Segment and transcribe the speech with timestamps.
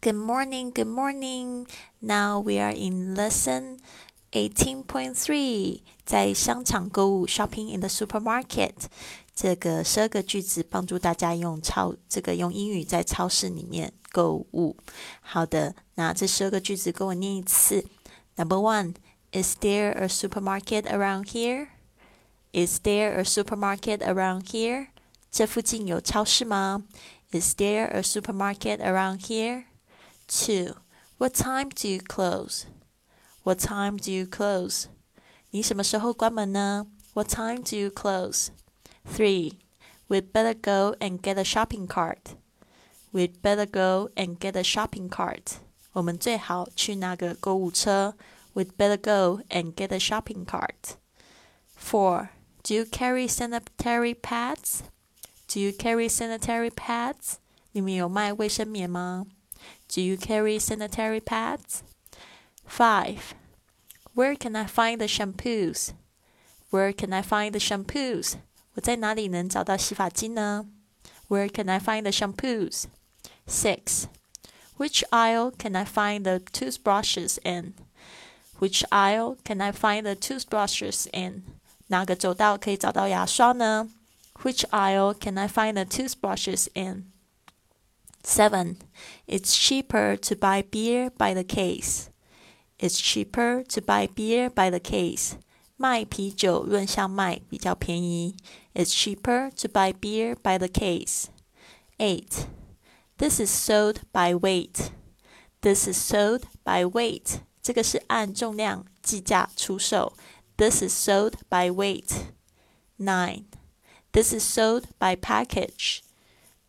[0.00, 1.66] Good morning, good morning.
[2.00, 3.78] Now we are in lesson
[4.32, 8.74] eighteen point three，在商场购物 （shopping in the supermarket）。
[9.34, 14.76] 这个十二个句子帮助大家用超这个用英语在超市里面购物。
[15.20, 17.84] 好的，那这十二个句子跟我念一次。
[18.36, 18.94] Number one,
[19.32, 21.68] is there a supermarket around here?
[22.52, 24.86] Is there a supermarket around here?
[25.30, 26.84] 这附近有超市吗？
[27.32, 29.64] Is there a supermarket around here?
[30.30, 30.76] Two.
[31.18, 32.66] What time do you close?
[33.42, 34.86] What time do you close?
[35.50, 36.86] 你什么时候关门呢？
[37.14, 38.48] What time do you close?
[39.04, 39.58] Three.
[40.08, 42.36] We'd better go and get a shopping cart.
[43.12, 45.58] We'd better go and get a shopping cart.
[45.92, 48.14] 我们最好去拿个购物车。
[48.54, 50.96] We'd better go and get a shopping cart.
[51.76, 52.30] Four.
[52.62, 54.82] Do you carry sanitary pads?
[55.48, 57.36] Do you carry sanitary pads?
[57.72, 59.26] 你们有卖卫生棉吗
[59.88, 61.82] ？do you carry sanitary pads?
[62.66, 63.34] 5.
[64.14, 65.92] Where can I find the shampoos?
[66.70, 68.36] Where can I find the shampoos?
[68.74, 70.66] 我在哪里能找到洗发精呢？
[71.28, 72.86] Where can I find the shampoos?
[73.46, 74.06] 6.
[74.76, 77.74] Which aisle can I find the toothbrushes in?
[78.58, 81.44] Which aisle can I find the toothbrushes in?
[81.88, 83.88] 哪个走道可以找到牙刷呢？
[84.42, 87.09] Which aisle can I find the toothbrushes in?
[88.22, 88.78] 7.
[89.26, 92.10] It's cheaper to buy beer by the case.
[92.78, 95.36] It's cheaper to buy beer by the case.
[95.78, 98.34] 卖啤酒论箱卖比较便宜。
[98.74, 101.26] It's cheaper to buy beer by the case.
[101.98, 102.46] 8.
[103.18, 104.90] This is sold by weight.
[105.62, 107.40] This is sold by weight.
[107.62, 110.14] 这个是按重量计价出售。
[110.56, 112.32] This is sold by weight.
[112.98, 113.44] 9.
[114.12, 116.00] This is sold by package.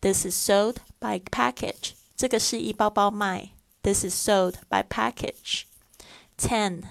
[0.00, 1.92] This is sold by package.
[2.16, 3.50] 这个是一包包卖。
[3.82, 5.64] This is sold by package.
[6.36, 6.84] Ten.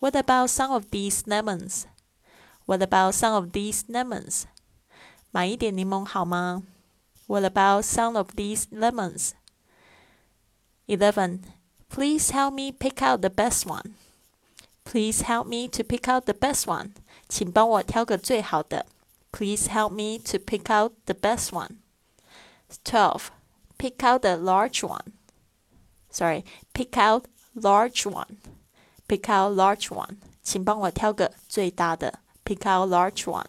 [0.00, 1.84] What about some of these lemons?
[2.66, 4.44] What about some of these lemons?
[5.30, 6.62] 买一点柠檬好吗？
[7.26, 9.32] What about some of these lemons?
[10.86, 11.40] Eleven.
[11.88, 13.94] Please help me pick out the best one.
[14.84, 16.92] Please help me to pick out the best one.
[17.28, 18.86] 请帮我挑个最好的。
[19.30, 21.78] Please help me to pick out the best one.
[22.84, 23.28] 12.
[23.77, 25.13] Pick out the large one.
[26.09, 26.43] Sorry,
[26.73, 28.37] pick out large one.
[29.07, 30.17] Pick out large one.
[30.41, 32.19] 请帮我挑个最大的。
[32.43, 33.45] Pick out large one.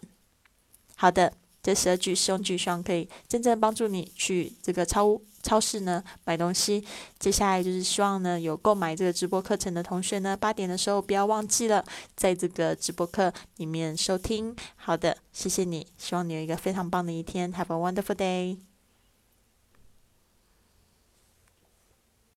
[0.95, 6.85] 好的，这十二句实用句希望可以真正帮助你去这个超超市呢买东西。
[7.17, 11.83] 接下来就是希望呢有购买这个直播课程的同学呢，八点的时候不要忘记了
[12.15, 14.55] 在这个直播课里面收听。
[14.75, 17.53] 好的，谢谢你，希望你有一个非常棒的一天。
[17.53, 18.57] Have a wonderful day.